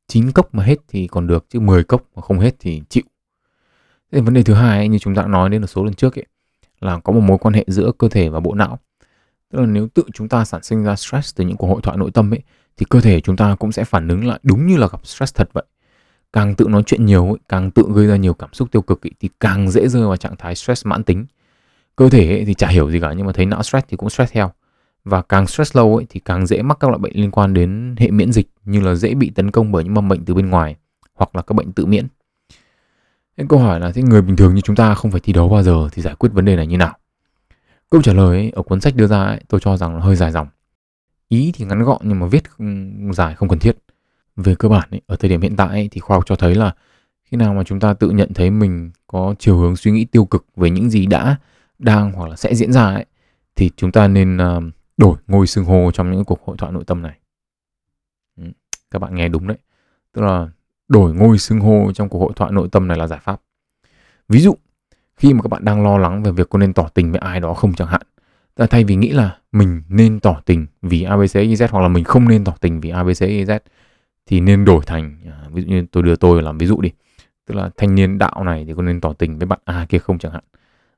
[0.09, 3.03] 9 cốc mà hết thì còn được chứ 10 cốc mà không hết thì chịu.
[4.13, 5.95] Thế vấn đề thứ hai ấy, như chúng ta đã nói đến ở số lần
[5.95, 6.27] trước ấy,
[6.81, 8.79] là có một mối quan hệ giữa cơ thể và bộ não.
[9.53, 11.97] Tức là nếu tự chúng ta sản sinh ra stress từ những cuộc hội thoại
[11.97, 12.43] nội tâm ấy
[12.77, 15.35] thì cơ thể chúng ta cũng sẽ phản ứng lại đúng như là gặp stress
[15.35, 15.65] thật vậy.
[16.33, 19.07] Càng tự nói chuyện nhiều ấy, càng tự gây ra nhiều cảm xúc tiêu cực
[19.07, 21.27] ấy, thì càng dễ rơi vào trạng thái stress mãn tính.
[21.97, 24.11] Cơ thể ấy thì chả hiểu gì cả nhưng mà thấy não stress thì cũng
[24.11, 24.53] stress theo.
[25.05, 27.95] Và càng stress lâu ấy thì càng dễ mắc các loại bệnh liên quan đến
[27.99, 30.51] hệ miễn dịch như là dễ bị tấn công bởi những mầm bệnh từ bên
[30.51, 30.77] ngoài
[31.15, 32.07] hoặc là các bệnh tự miễn.
[33.41, 35.49] Nên câu hỏi là thế người bình thường như chúng ta không phải thi đấu
[35.49, 36.99] bao giờ thì giải quyết vấn đề này như nào?
[37.91, 40.17] Câu trả lời ấy, ở cuốn sách đưa ra ấy, tôi cho rằng là hơi
[40.17, 40.49] dài dòng.
[41.29, 42.65] Ý thì ngắn gọn nhưng mà viết ừ,
[43.13, 43.77] dài không cần thiết.
[44.37, 46.55] Về cơ bản ấy, ở thời điểm hiện tại ấy, thì khoa học cho thấy
[46.55, 46.75] là
[47.25, 50.25] khi nào mà chúng ta tự nhận thấy mình có chiều hướng suy nghĩ tiêu
[50.25, 51.37] cực về những gì đã
[51.79, 53.07] đang hoặc là sẽ diễn ra ấy
[53.57, 54.61] thì chúng ta nên ờ,
[54.97, 57.19] đổi ngôi xưng hô trong những cuộc hội thoại nội tâm này.
[58.37, 58.45] Ừ,
[58.91, 59.59] các bạn nghe đúng đấy.
[60.13, 60.49] Tức là
[60.91, 63.41] đổi ngôi xưng hô trong cuộc hội thoại nội tâm này là giải pháp.
[64.29, 64.55] Ví dụ,
[65.17, 67.41] khi mà các bạn đang lo lắng về việc có nên tỏ tình với ai
[67.41, 68.03] đó không chẳng hạn
[68.67, 72.29] thay vì nghĩ là mình nên tỏ tình vì abc z hoặc là mình không
[72.29, 73.59] nên tỏ tình vì abc z
[74.27, 76.91] thì nên đổi thành à, ví dụ như tôi đưa tôi làm ví dụ đi,
[77.47, 79.99] tức là thanh niên đạo này thì có nên tỏ tình với bạn a kia
[79.99, 80.45] không chẳng hạn.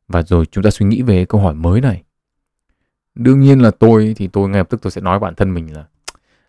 [0.08, 2.02] Và rồi chúng ta suy nghĩ về câu hỏi mới này.
[3.14, 5.76] Đương nhiên là tôi thì tôi ngay lập tức tôi sẽ nói bản thân mình
[5.76, 5.84] là,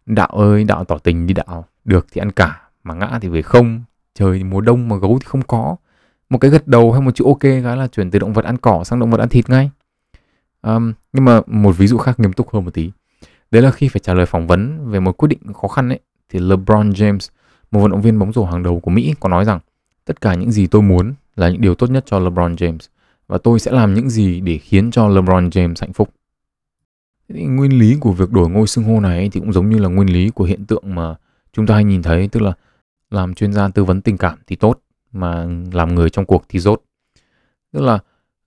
[0.06, 3.42] đạo ơi, đạo tỏ tình đi đạo, được thì ăn cả mà ngã thì về
[3.42, 3.84] không
[4.16, 5.76] trời mùa đông mà gấu thì không có.
[6.30, 8.58] Một cái gật đầu hay một chữ ok cái là chuyển từ động vật ăn
[8.58, 9.70] cỏ sang động vật ăn thịt ngay.
[10.62, 12.92] Um, nhưng mà một ví dụ khác nghiêm túc hơn một tí.
[13.52, 16.00] Đấy là khi phải trả lời phỏng vấn về một quyết định khó khăn ấy
[16.30, 17.30] thì LeBron James
[17.72, 19.60] một vận động viên bóng rổ hàng đầu của Mỹ có nói rằng
[20.06, 22.78] tất cả những gì tôi muốn là những điều tốt nhất cho LeBron James
[23.28, 26.10] và tôi sẽ làm những gì để khiến cho LeBron James hạnh phúc.
[27.30, 29.90] Thì nguyên lý của việc đổi ngôi xưng hô này thì cũng giống như là
[29.90, 31.16] nguyên lý của hiện tượng mà
[31.54, 32.54] chúng ta hay nhìn thấy tức là
[33.14, 34.80] làm chuyên gia tư vấn tình cảm thì tốt
[35.12, 36.82] mà làm người trong cuộc thì rốt.
[37.72, 38.00] Tức là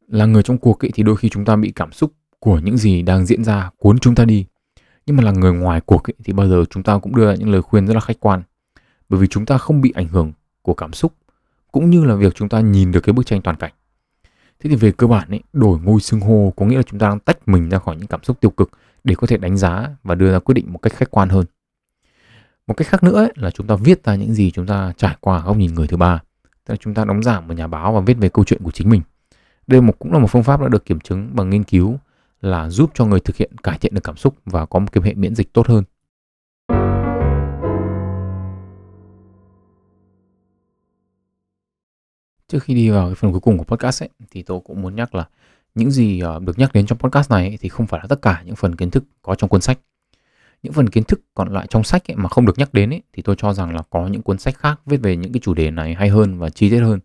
[0.08, 2.76] là người trong cuộc ấy, thì đôi khi chúng ta bị cảm xúc của những
[2.76, 4.46] gì đang diễn ra cuốn chúng ta đi.
[5.06, 7.34] Nhưng mà là người ngoài cuộc ấy, thì bao giờ chúng ta cũng đưa ra
[7.34, 8.42] những lời khuyên rất là khách quan.
[9.08, 11.12] Bởi vì chúng ta không bị ảnh hưởng của cảm xúc
[11.72, 13.72] cũng như là việc chúng ta nhìn được cái bức tranh toàn cảnh.
[14.60, 17.08] Thế thì về cơ bản ấy đổi ngôi xưng hô có nghĩa là chúng ta
[17.08, 18.70] đang tách mình ra khỏi những cảm xúc tiêu cực
[19.04, 21.46] để có thể đánh giá và đưa ra quyết định một cách khách quan hơn
[22.66, 25.16] một cách khác nữa ấy, là chúng ta viết ra những gì chúng ta trải
[25.20, 26.22] qua góc nhìn người thứ ba.
[26.64, 28.70] Tức là chúng ta đóng giả một nhà báo và viết về câu chuyện của
[28.70, 29.02] chính mình.
[29.66, 31.98] Đây một cũng là một phương pháp đã được kiểm chứng bằng nghiên cứu
[32.40, 35.02] là giúp cho người thực hiện cải thiện được cảm xúc và có một cái
[35.04, 35.84] hệ miễn dịch tốt hơn.
[42.48, 44.96] Trước khi đi vào cái phần cuối cùng của podcast ấy, thì tôi cũng muốn
[44.96, 45.28] nhắc là
[45.74, 48.22] những gì ờ, được nhắc đến trong podcast này ấy, thì không phải là tất
[48.22, 49.78] cả những phần kiến thức có trong cuốn sách.
[50.62, 53.02] Những phần kiến thức còn lại trong sách ấy, mà không được nhắc đến ấy,
[53.12, 55.54] thì tôi cho rằng là có những cuốn sách khác viết về những cái chủ
[55.54, 57.00] đề này hay hơn và chi tiết hơn.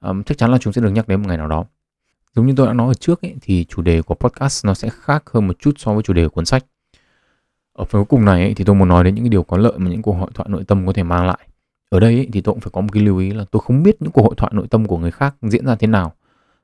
[0.00, 1.64] Um, chắc chắn là chúng sẽ được nhắc đến một ngày nào đó.
[2.34, 4.88] Giống như tôi đã nói ở trước ấy, thì chủ đề của podcast nó sẽ
[4.92, 6.64] khác hơn một chút so với chủ đề của cuốn sách.
[7.72, 9.56] Ở phần cuối cùng này ấy, thì tôi muốn nói đến những cái điều có
[9.56, 11.38] lợi mà những cuộc hội thoại nội tâm có thể mang lại
[11.90, 14.02] ở đây thì tôi cũng phải có một cái lưu ý là tôi không biết
[14.02, 16.12] những cuộc hội thoại nội tâm của người khác diễn ra thế nào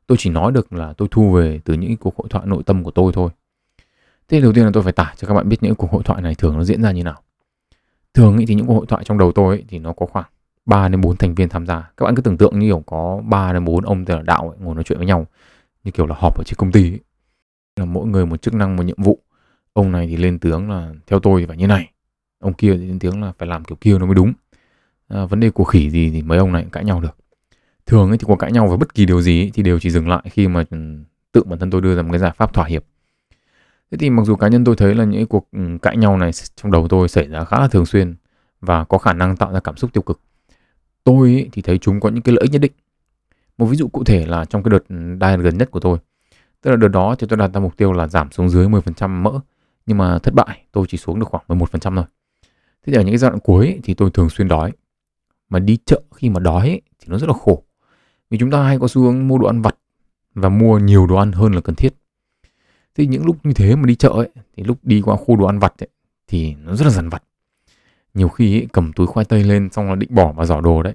[0.07, 2.85] tôi chỉ nói được là tôi thu về từ những cuộc hội thoại nội tâm
[2.85, 3.31] của tôi thôi
[4.29, 6.23] thế đầu tiên là tôi phải tả cho các bạn biết những cuộc hội thoại
[6.23, 7.23] này thường nó diễn ra như nào.
[8.15, 10.27] Thường thì những cuộc hội thoại trong đầu tôi thì nó có khoảng
[10.67, 11.91] 3 đến 4 thành viên tham gia.
[11.97, 14.49] Các bạn cứ tưởng tượng như kiểu có 3 đến 4 ông tên là đạo
[14.49, 15.27] ấy, ngồi nói chuyện với nhau
[15.85, 17.01] như kiểu là họp ở trên công ty ấy.
[17.77, 19.19] là mỗi người một chức năng một nhiệm vụ.
[19.73, 21.91] Ông này thì lên tiếng là theo tôi thì phải như này
[22.39, 24.33] ông kia thì lên tiếng là phải làm kiểu kia nó mới đúng.
[25.09, 27.17] À, vấn đề của khỉ gì thì mấy ông này cũng cãi nhau được.
[27.87, 29.91] Thường ấy thì cuộc cãi nhau về bất kỳ điều gì ấy, thì đều chỉ
[29.91, 30.79] dừng lại khi mà ừ,
[31.33, 32.85] tự bản thân tôi đưa ra một cái giải pháp thỏa hiệp
[33.91, 36.31] thế thì mặc dù cá nhân tôi thấy là những cuộc ừ, cãi nhau này
[36.33, 38.15] trong đầu tôi xảy ra khá là thường xuyên
[38.61, 40.21] và có khả năng tạo ra cảm xúc tiêu cực,
[41.05, 42.73] tôi thì thấy chúng có những cái lợi ích nhất định.
[43.59, 45.99] Một ví dụ cụ thể là trong cái đợt ừ, diet gần nhất của tôi,
[46.63, 49.23] tức là đợt đó thì tôi đặt ra mục tiêu là giảm xuống dưới 10%
[49.23, 49.41] mỡ,
[49.87, 52.05] nhưng mà thất bại, tôi chỉ xuống được khoảng 11% thôi.
[52.87, 54.73] Thế thì ở những cái giai đoạn cuối thì tôi thường xuyên đói,
[55.49, 57.63] mà đi chợ khi mà đói thì nó rất là khổ.
[58.31, 59.77] Vì chúng ta hay có xu hướng mua đồ ăn vặt
[60.35, 61.95] và mua nhiều đồ ăn hơn là cần thiết
[62.97, 65.47] thì những lúc như thế mà đi chợ ấy thì lúc đi qua khu đồ
[65.47, 65.89] ăn vặt ấy,
[66.29, 67.23] thì nó rất là dằn vặt.
[68.15, 70.83] Nhiều khi ấy, cầm túi khoai tây lên xong là định bỏ vào giỏ đồ
[70.83, 70.95] đấy.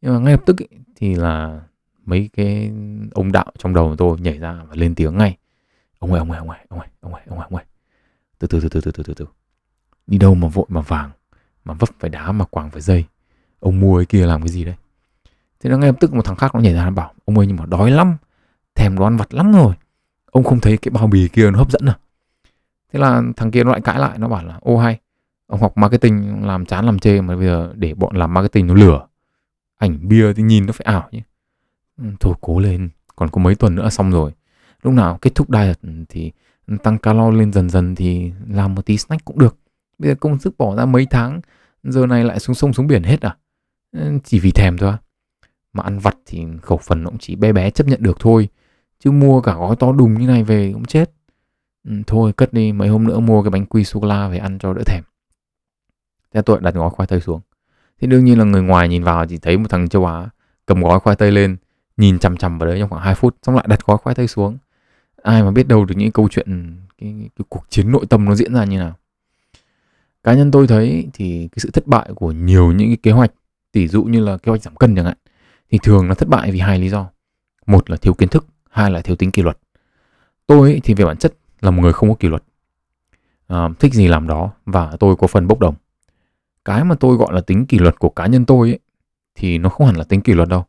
[0.00, 1.60] Nhưng mà ngay lập tức ấy, thì là
[2.04, 2.70] mấy cái
[3.12, 5.36] ông đạo trong đầu của tôi nhảy ra và lên tiếng ngay.
[5.98, 7.64] Ông ơi ông ơi ông ơi ông ơi ông ơi ông ơi ông ơi.
[8.38, 9.26] Từ từ từ từ từ từ từ từ.
[10.06, 11.10] Đi đâu mà vội mà vàng
[11.64, 13.04] mà vấp phải đá mà quàng phải dây.
[13.60, 14.74] Ông mua ấy kia làm cái gì đấy.
[15.60, 17.46] Thế nó ngay lập tức một thằng khác nó nhảy ra nó bảo ông ơi
[17.46, 18.16] nhưng mà đói lắm.
[18.74, 19.74] Thèm đồ ăn vặt lắm rồi
[20.34, 21.98] ông không thấy cái bao bì kia nó hấp dẫn à?
[22.92, 24.98] Thế là thằng kia nó lại cãi lại, nó bảo là, ô hay,
[25.46, 28.74] ông học marketing làm chán làm chê mà bây giờ để bọn làm marketing nó
[28.74, 29.06] lửa
[29.78, 31.20] ảnh bia thì nhìn nó phải ảo nhé
[31.98, 34.32] ừ, thôi cố lên, còn có mấy tuần nữa xong rồi.
[34.82, 36.32] Lúc nào kết thúc diet thì
[36.82, 39.56] tăng calo lên dần dần thì làm một tí snack cũng được.
[39.98, 41.40] Bây giờ công sức bỏ ra mấy tháng,
[41.82, 43.36] giờ này lại xuống sông xuống biển hết à?
[43.92, 44.92] Ừ, chỉ vì thèm thôi
[45.72, 48.48] mà ăn vặt thì khẩu phần nó cũng chỉ bé bé chấp nhận được thôi
[49.04, 51.10] chứ mua cả gói to đùng như này về cũng chết.
[51.88, 54.58] Ừ, thôi cất đi mấy hôm nữa mua cái bánh quy sô la về ăn
[54.58, 55.04] cho đỡ thèm.
[56.34, 57.40] Thế tôi đặt gói khoai tây xuống.
[58.00, 60.28] Thì đương nhiên là người ngoài nhìn vào chỉ thấy một thằng châu Á
[60.66, 61.56] cầm gói khoai tây lên
[61.96, 64.28] nhìn chằm chằm vào đấy trong khoảng 2 phút xong lại đặt gói khoai tây
[64.28, 64.58] xuống.
[65.22, 68.24] Ai mà biết đâu được những câu chuyện cái, cái, cái cuộc chiến nội tâm
[68.24, 68.94] nó diễn ra như nào.
[70.24, 73.32] Cá nhân tôi thấy thì cái sự thất bại của nhiều những cái kế hoạch
[73.72, 75.16] tỷ dụ như là kế hoạch giảm cân chẳng hạn
[75.70, 77.10] thì thường nó thất bại vì hai lý do.
[77.66, 79.58] Một là thiếu kiến thức hai là thiếu tính kỷ luật.
[80.46, 82.42] Tôi thì về bản chất là một người không có kỷ luật.
[83.46, 85.74] À, thích gì làm đó và tôi có phần bốc đồng.
[86.64, 88.78] Cái mà tôi gọi là tính kỷ luật của cá nhân tôi ấy,
[89.34, 90.64] thì nó không hẳn là tính kỷ luật đâu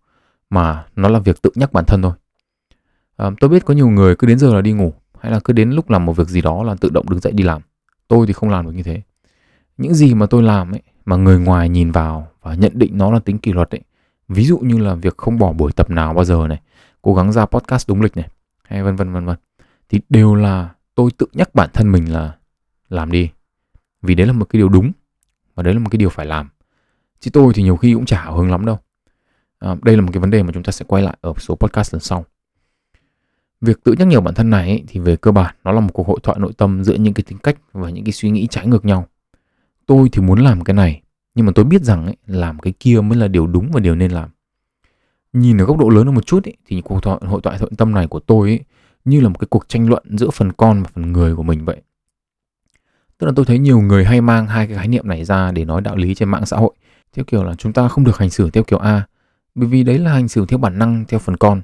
[0.50, 2.12] mà nó là việc tự nhắc bản thân thôi.
[3.18, 5.54] À, tôi biết có nhiều người cứ đến giờ là đi ngủ hay là cứ
[5.54, 7.62] đến lúc làm một việc gì đó là tự động đứng dậy đi làm.
[8.08, 9.02] Tôi thì không làm được như thế.
[9.78, 13.12] Những gì mà tôi làm ấy mà người ngoài nhìn vào và nhận định nó
[13.12, 13.82] là tính kỷ luật ấy
[14.28, 16.62] ví dụ như là việc không bỏ buổi tập nào bao giờ này
[17.06, 18.30] cố gắng ra podcast đúng lịch này.
[18.64, 19.36] Hay vân vân vân vân.
[19.90, 22.36] Thì đều là tôi tự nhắc bản thân mình là
[22.90, 23.30] làm đi.
[24.02, 24.92] Vì đấy là một cái điều đúng
[25.56, 26.50] và đấy là một cái điều phải làm.
[27.20, 28.80] Chứ tôi thì nhiều khi cũng chả hứng lắm đâu.
[29.60, 31.56] À, đây là một cái vấn đề mà chúng ta sẽ quay lại ở số
[31.56, 32.26] podcast lần sau.
[33.62, 35.94] Việc tự nhắc nhở bản thân này ấy, thì về cơ bản nó là một
[35.94, 38.48] cuộc hội thoại nội tâm giữa những cái tính cách và những cái suy nghĩ
[38.48, 39.08] trái ngược nhau.
[39.86, 41.02] Tôi thì muốn làm cái này
[41.36, 43.96] nhưng mà tôi biết rằng ấy, làm cái kia mới là điều đúng và điều
[43.96, 44.30] nên làm
[45.36, 47.76] nhìn ở góc độ lớn hơn một chút ý, thì cuộc thoại, hội thoại thuận
[47.76, 48.60] tâm này của tôi ý,
[49.06, 51.66] như là một cái cuộc tranh luận giữa phần con và phần người của mình
[51.66, 51.82] vậy.
[53.18, 55.66] Tức là tôi thấy nhiều người hay mang hai cái khái niệm này ra để
[55.66, 56.74] nói đạo lý trên mạng xã hội
[57.14, 59.08] theo kiểu là chúng ta không được hành xử theo kiểu a
[59.56, 61.62] bởi vì đấy là hành xử theo bản năng theo phần con.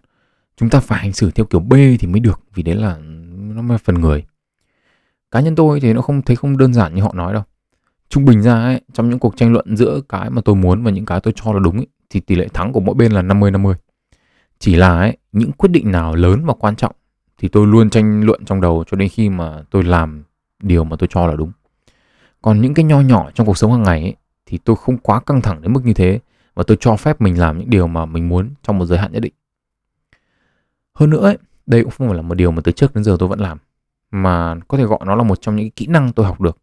[0.58, 2.98] Chúng ta phải hành xử theo kiểu b thì mới được vì đấy là
[3.56, 4.26] nó là phần người.
[5.32, 7.44] Cá nhân tôi thì nó không thấy không đơn giản như họ nói đâu.
[8.10, 10.92] Trung bình ra ấy, trong những cuộc tranh luận giữa cái mà tôi muốn và
[10.92, 13.22] những cái tôi cho là đúng ấy, thì tỷ lệ thắng của mỗi bên là
[13.22, 13.74] 50-50.
[14.60, 16.96] Chỉ là ấy, những quyết định nào lớn và quan trọng
[17.38, 20.24] thì tôi luôn tranh luận trong đầu cho đến khi mà tôi làm
[20.64, 21.52] điều mà tôi cho là đúng.
[22.42, 25.20] Còn những cái nho nhỏ trong cuộc sống hàng ngày ấy, thì tôi không quá
[25.20, 26.20] căng thẳng đến mức như thế
[26.54, 29.12] và tôi cho phép mình làm những điều mà mình muốn trong một giới hạn
[29.12, 29.34] nhất định.
[30.94, 33.16] Hơn nữa ấy, đây cũng không phải là một điều mà từ trước đến giờ
[33.20, 33.58] tôi vẫn làm
[34.12, 36.58] mà có thể gọi nó là một trong những kỹ năng tôi học được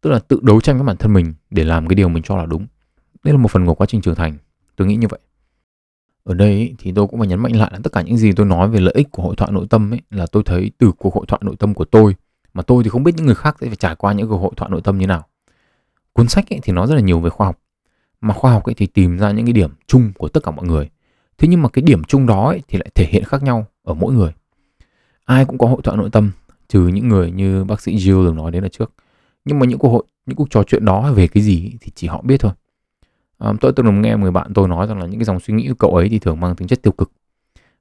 [0.00, 2.36] tức là tự đấu tranh với bản thân mình để làm cái điều mình cho
[2.36, 2.66] là đúng
[3.24, 4.36] đây là một phần của quá trình trưởng thành
[4.76, 5.20] tôi nghĩ như vậy.
[6.24, 8.46] Ở đây thì tôi cũng phải nhấn mạnh lại là tất cả những gì tôi
[8.46, 11.14] nói về lợi ích của hội thoại nội tâm ấy là tôi thấy từ cuộc
[11.14, 12.16] hội thoại nội tâm của tôi,
[12.54, 14.52] mà tôi thì không biết những người khác sẽ phải trải qua những cuộc hội
[14.56, 15.26] thoại nội tâm như nào.
[16.12, 17.58] Cuốn sách ấy thì nó rất là nhiều về khoa học,
[18.20, 20.66] mà khoa học ấy thì tìm ra những cái điểm chung của tất cả mọi
[20.66, 20.90] người.
[21.38, 23.94] Thế nhưng mà cái điểm chung đó ấy thì lại thể hiện khác nhau ở
[23.94, 24.32] mỗi người.
[25.24, 26.30] Ai cũng có hội thoại nội tâm,
[26.68, 28.92] trừ những người như bác sĩ Jill từng nói đến ở trước.
[29.44, 32.06] Nhưng mà những cuộc hội, những cuộc trò chuyện đó về cái gì thì chỉ
[32.06, 32.52] họ biết thôi.
[33.42, 35.54] Ờ, tôi từng nghe một người bạn tôi nói rằng là những cái dòng suy
[35.54, 37.12] nghĩ của cậu ấy thì thường mang tính chất tiêu cực.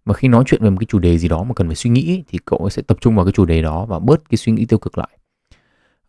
[0.05, 1.89] Và khi nói chuyện về một cái chủ đề gì đó mà cần phải suy
[1.89, 4.37] nghĩ thì cậu ấy sẽ tập trung vào cái chủ đề đó và bớt cái
[4.37, 5.09] suy nghĩ tiêu cực lại.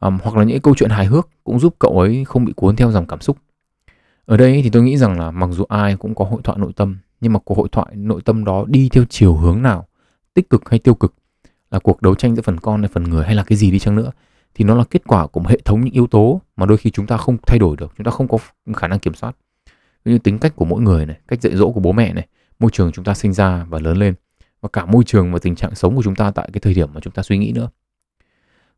[0.01, 2.77] Um, hoặc là những câu chuyện hài hước cũng giúp cậu ấy không bị cuốn
[2.77, 3.37] theo dòng cảm xúc.
[4.25, 6.73] Ở đây thì tôi nghĩ rằng là mặc dù ai cũng có hội thoại nội
[6.77, 9.87] tâm nhưng mà cuộc hội thoại nội tâm đó đi theo chiều hướng nào
[10.35, 11.15] tích cực hay tiêu cực
[11.71, 13.79] là cuộc đấu tranh giữa phần con hay phần người hay là cái gì đi
[13.79, 14.11] chăng nữa
[14.55, 16.91] thì nó là kết quả của một hệ thống những yếu tố mà đôi khi
[16.91, 18.38] chúng ta không thay đổi được chúng ta không có
[18.77, 19.37] khả năng kiểm soát
[20.05, 22.27] như tính cách của mỗi người này cách dạy dỗ của bố mẹ này
[22.59, 24.15] môi trường chúng ta sinh ra và lớn lên
[24.61, 26.88] và cả môi trường và tình trạng sống của chúng ta tại cái thời điểm
[26.95, 27.69] mà chúng ta suy nghĩ nữa.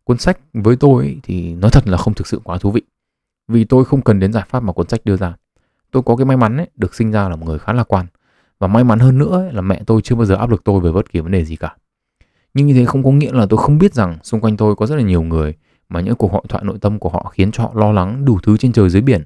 [0.04, 2.82] Cuốn sách với tôi ấy, thì nói thật là không thực sự quá thú vị
[3.48, 5.36] vì tôi không cần đến giải pháp mà cuốn sách đưa ra.
[5.90, 8.06] Tôi có cái may mắn ấy, được sinh ra là một người khá lạc quan
[8.58, 10.80] và may mắn hơn nữa ấy, là mẹ tôi chưa bao giờ áp lực tôi
[10.80, 11.76] về bất kỳ vấn đề gì cả.
[12.54, 14.86] Nhưng như thế không có nghĩa là tôi không biết rằng xung quanh tôi có
[14.86, 15.54] rất là nhiều người
[15.88, 18.38] mà những cuộc hội thoại nội tâm của họ khiến cho họ lo lắng đủ
[18.42, 19.22] thứ trên trời dưới biển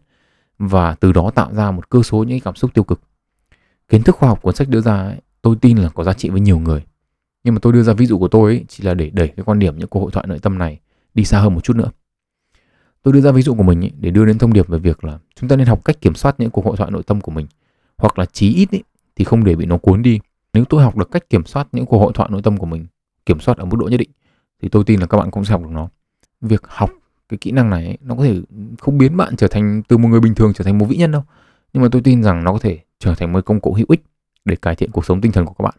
[0.59, 3.01] và từ đó tạo ra một cơ số những cảm xúc tiêu cực.
[3.89, 6.29] Kiến thức khoa học cuốn sách đưa ra ấy, tôi tin là có giá trị
[6.29, 6.85] với nhiều người.
[7.45, 9.45] Nhưng mà tôi đưa ra ví dụ của tôi ấy, chỉ là để đẩy cái
[9.45, 10.81] quan điểm những cuộc hội thoại nội tâm này
[11.15, 11.91] đi xa hơn một chút nữa.
[13.03, 15.05] Tôi đưa ra ví dụ của mình ấy, để đưa đến thông điệp về việc
[15.05, 17.33] là chúng ta nên học cách kiểm soát những cuộc hội thoại nội tâm của
[17.33, 17.47] mình
[17.97, 18.83] hoặc là chí ít ấy,
[19.17, 20.21] thì không để bị nó cuốn đi.
[20.53, 22.87] Nếu tôi học được cách kiểm soát những cuộc hội thoại nội tâm của mình
[23.27, 24.11] kiểm soát ở mức độ nhất định
[24.63, 25.89] thì tôi tin là các bạn cũng sẽ học được nó
[26.41, 26.91] việc học
[27.29, 28.41] cái kỹ năng này nó có thể
[28.81, 31.13] không biến bạn trở thành từ một người bình thường trở thành một vĩ nhân
[31.13, 31.25] đâu.
[31.73, 34.03] Nhưng mà tôi tin rằng nó có thể trở thành một công cụ hữu ích
[34.45, 35.75] để cải thiện cuộc sống tinh thần của các bạn.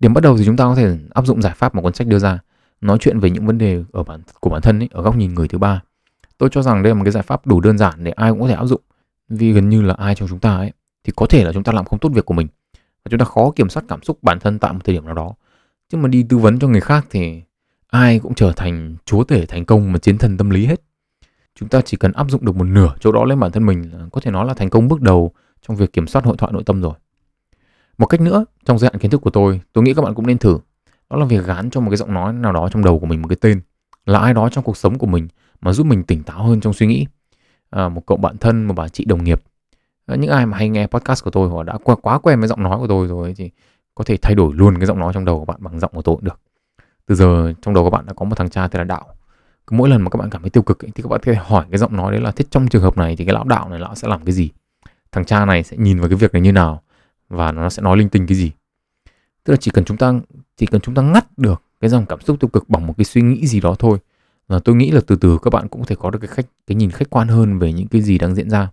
[0.00, 2.06] Điểm bắt đầu thì chúng ta có thể áp dụng giải pháp mà cuốn sách
[2.06, 2.38] đưa ra
[2.80, 5.34] nói chuyện về những vấn đề ở bản của bản thân ấy, ở góc nhìn
[5.34, 5.82] người thứ ba.
[6.38, 8.40] Tôi cho rằng đây là một cái giải pháp đủ đơn giản để ai cũng
[8.40, 8.80] có thể áp dụng
[9.28, 10.72] vì gần như là ai trong chúng ta ấy
[11.04, 12.46] thì có thể là chúng ta làm không tốt việc của mình.
[12.74, 15.14] Và chúng ta khó kiểm soát cảm xúc bản thân tại một thời điểm nào
[15.14, 15.34] đó.
[15.88, 17.42] Chứ mà đi tư vấn cho người khác thì
[17.90, 20.82] ai cũng trở thành chúa tể thành công mà chiến thần tâm lý hết.
[21.54, 23.90] Chúng ta chỉ cần áp dụng được một nửa chỗ đó lên bản thân mình
[24.12, 25.32] có thể nói là thành công bước đầu
[25.66, 26.94] trong việc kiểm soát hội thoại nội tâm rồi.
[27.98, 30.26] Một cách nữa trong giới hạn kiến thức của tôi tôi nghĩ các bạn cũng
[30.26, 30.58] nên thử.
[31.10, 33.22] Đó là việc gán cho một cái giọng nói nào đó trong đầu của mình
[33.22, 33.60] một cái tên
[34.06, 35.28] là ai đó trong cuộc sống của mình
[35.60, 37.06] mà giúp mình tỉnh táo hơn trong suy nghĩ.
[37.70, 39.42] À, một cậu bạn thân một bà chị đồng nghiệp.
[40.06, 42.48] À, những ai mà hay nghe podcast của tôi hoặc đã quá, quá quen với
[42.48, 43.50] giọng nói của tôi rồi thì
[43.94, 46.02] có thể thay đổi luôn cái giọng nói trong đầu của bạn bằng giọng của
[46.02, 46.40] tôi cũng được
[47.10, 49.06] từ giờ trong đầu các bạn đã có một thằng cha tên là đạo.
[49.66, 51.32] Cứ mỗi lần mà các bạn cảm thấy tiêu cực ấy, thì các bạn có
[51.32, 53.44] thể hỏi cái giọng nói đấy là thế trong trường hợp này thì cái lão
[53.44, 54.50] đạo này lão sẽ làm cái gì?
[55.12, 56.82] Thằng cha này sẽ nhìn vào cái việc này như nào?
[57.28, 58.52] Và nó sẽ nói linh tinh cái gì?
[59.44, 60.12] Tức là chỉ cần chúng ta
[60.56, 63.04] chỉ cần chúng ta ngắt được cái dòng cảm xúc tiêu cực bằng một cái
[63.04, 63.98] suy nghĩ gì đó thôi.
[64.48, 66.46] Là tôi nghĩ là từ từ các bạn cũng có thể có được cái khách
[66.66, 68.70] cái nhìn khách quan hơn về những cái gì đang diễn ra.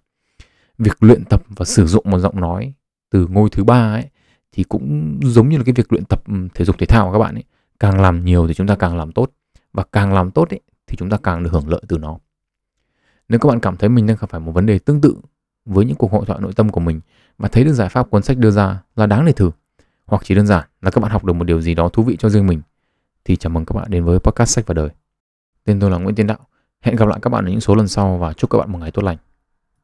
[0.78, 2.74] Việc luyện tập và sử dụng một giọng nói
[3.10, 4.06] từ ngôi thứ ba ấy
[4.52, 6.24] thì cũng giống như là cái việc luyện tập
[6.54, 7.44] thể dục thể thao của các bạn ấy
[7.80, 9.32] càng làm nhiều thì chúng ta càng làm tốt.
[9.74, 12.18] Và càng làm tốt ấy, thì chúng ta càng được hưởng lợi từ nó.
[13.30, 15.16] Nếu các bạn cảm thấy mình đang gặp phải một vấn đề tương tự
[15.66, 17.02] với những cuộc hội thoại nội tâm của mình
[17.38, 19.52] và thấy được giải pháp cuốn sách đưa ra là đáng để thử
[20.06, 22.16] hoặc chỉ đơn giản là các bạn học được một điều gì đó thú vị
[22.20, 22.62] cho riêng mình
[23.26, 24.90] thì chào mừng các bạn đến với podcast sách và đời.
[25.64, 26.38] Tên tôi là Nguyễn Tiến Đạo.
[26.82, 28.80] Hẹn gặp lại các bạn ở những số lần sau và chúc các bạn một
[28.80, 29.18] ngày tốt lành.